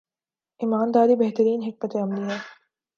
ایمان 0.59 0.87
داری 0.95 1.15
بہترین 1.15 1.59
حکمت 1.63 1.95
عملی 1.95 2.23
ہے۔ 2.29 2.37